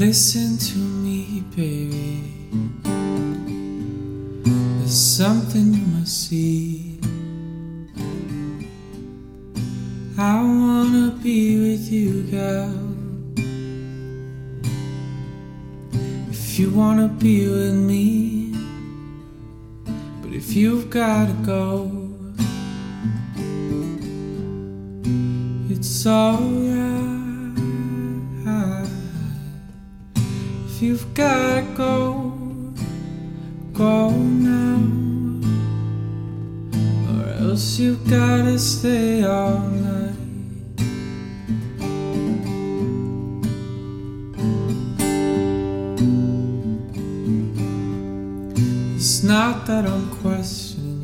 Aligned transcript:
Listen 0.00 0.56
to 0.56 0.78
me, 0.78 1.44
baby. 1.54 2.22
There's 4.78 4.98
something 4.98 5.74
you 5.74 5.86
must 5.98 6.28
see. 6.28 6.98
I 10.16 10.40
wanna 10.40 11.10
be 11.22 11.60
with 11.60 11.92
you, 11.92 12.22
girl. 12.30 12.80
If 16.30 16.58
you 16.58 16.70
wanna 16.70 17.08
be 17.08 17.50
with 17.50 17.74
me, 17.74 18.54
but 20.22 20.32
if 20.32 20.56
you've 20.56 20.88
gotta 20.88 21.34
go, 21.44 21.90
it's 25.68 26.06
alright. 26.06 26.69
If 30.80 30.84
you've 30.84 31.12
gotta 31.12 31.60
go, 31.76 32.32
go 33.74 34.08
now. 34.08 34.80
Or 37.12 37.50
else 37.50 37.78
you've 37.78 38.08
gotta 38.08 38.58
stay 38.58 39.22
all 39.22 39.58
night. 39.58 40.16
It's 48.96 49.22
not 49.22 49.66
that 49.66 49.84
I'm 49.84 50.08
questioning 50.22 51.02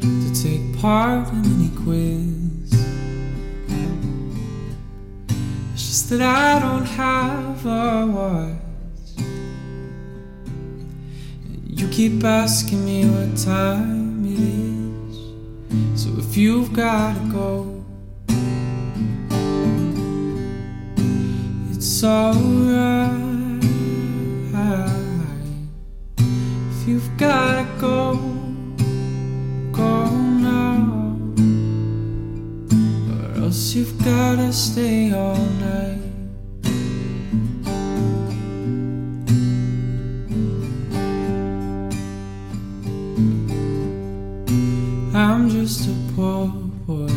to 0.00 0.42
take 0.42 0.80
part 0.80 1.28
in 1.28 1.44
any 1.44 1.68
quiz. 1.84 2.41
That 6.18 6.20
I 6.20 6.58
don't 6.60 6.84
have 6.84 7.64
a. 7.64 8.58
And 11.44 11.80
you 11.80 11.88
keep 11.88 12.22
asking 12.22 12.84
me 12.84 13.06
what 13.06 13.34
time 13.38 14.26
it 14.26 14.38
is. 14.38 15.16
So 16.02 16.10
if 16.18 16.36
you've 16.36 16.70
gotta 16.74 17.20
go, 17.30 17.82
it's 21.70 22.04
alright. 22.04 23.22
If 26.18 26.88
you've 26.88 27.16
gotta 27.16 27.66
go, 27.80 28.16
go 29.72 30.10
now. 30.10 31.16
Or 33.12 33.44
else 33.44 33.74
you've 33.74 33.96
gotta 34.04 34.52
stay 34.52 35.10
all 35.12 35.36
night. 35.36 36.01
I'm 45.14 45.50
just 45.50 45.88
a 45.88 45.94
poor 46.14 46.48
boy, 46.86 47.12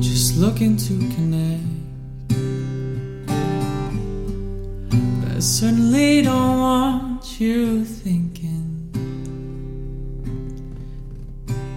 just 0.00 0.38
looking 0.38 0.76
to 0.78 0.98
connect. 1.14 1.62
But 5.20 5.36
I 5.36 5.40
certainly 5.40 6.22
don't 6.22 6.58
want 6.58 7.40
you 7.40 7.84
thinking 7.84 8.88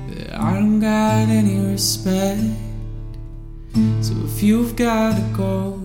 that 0.10 0.40
I 0.40 0.54
don't 0.54 0.80
got 0.80 1.28
any 1.28 1.60
respect. 1.60 2.42
So 4.02 4.14
if 4.24 4.42
you've 4.42 4.76
gotta 4.78 5.22
go, 5.36 5.85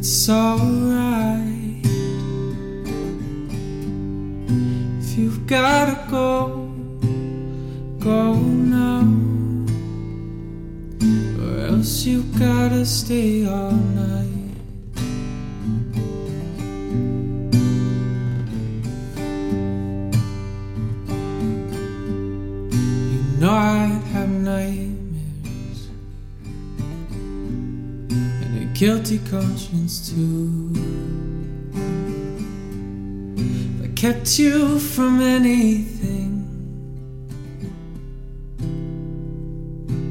it's 0.00 0.30
alright. 0.30 1.84
If 4.98 5.18
you've 5.18 5.46
gotta 5.46 6.06
go, 6.10 6.72
go 7.98 8.32
now. 8.32 9.04
Or 11.38 11.66
else 11.66 12.06
you've 12.06 12.32
gotta 12.38 12.86
stay 12.86 13.44
all 13.46 13.72
night. 13.72 14.56
You 23.12 23.20
know 23.38 23.52
I'd 23.52 23.99
guilty 28.80 29.18
conscience 29.30 30.08
too. 30.08 30.72
That 33.82 33.94
kept 33.94 34.38
you 34.38 34.78
from 34.78 35.20
anything 35.20 36.32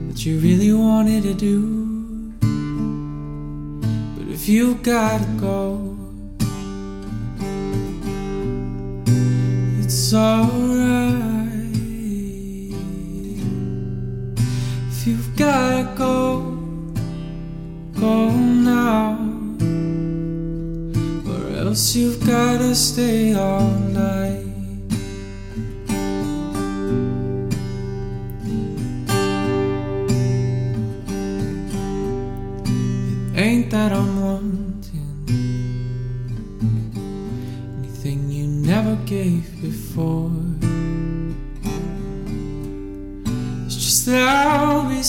that 0.08 0.24
you 0.24 0.38
really 0.38 0.72
wanted 0.72 1.24
to 1.24 1.34
do. 1.34 2.32
But 4.16 4.32
if 4.32 4.48
you 4.48 4.76
gotta 4.84 5.26
go, 5.40 5.98
it's 9.80 10.14
alright. 10.14 11.56
If 14.92 15.08
you've 15.08 15.36
gotta 15.36 15.92
go, 15.98 16.56
go 18.00 18.49
else 21.70 21.96
you've 21.96 22.26
gotta 22.26 22.74
stay 22.74 23.36
all 23.36 23.70
night. 23.70 24.48
It 33.36 33.40
ain't 33.40 33.70
that 33.70 33.92
I'm 33.92 34.20
wanting 34.20 35.28
anything 37.78 38.32
you 38.32 38.48
never 38.48 38.96
gave 39.06 39.62
before. 39.62 40.32
It's 43.68 43.76
just 43.76 44.08
that 44.08 44.48
I'll 44.48 44.90
be 44.90 45.04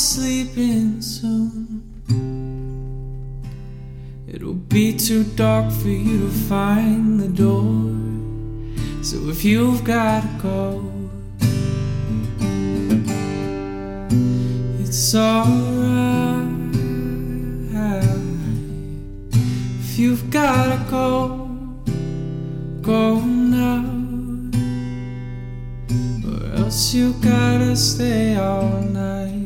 be 4.71 4.97
too 4.97 5.25
dark 5.35 5.69
for 5.73 5.89
you 5.89 6.21
to 6.21 6.31
find 6.49 7.19
the 7.19 7.27
door. 7.27 7.91
So 9.03 9.29
if 9.29 9.45
you've 9.45 9.83
gotta 9.83 10.29
go, 10.41 10.93
it's 14.79 15.15
alright. 15.17 16.47
If 19.81 19.99
you've 19.99 20.31
gotta 20.31 20.79
go, 20.89 21.51
go 22.81 23.19
now. 23.19 23.85
Or 26.25 26.63
else 26.63 26.95
you 26.95 27.13
gotta 27.15 27.75
stay 27.75 28.37
all 28.37 28.81
night. 28.83 29.40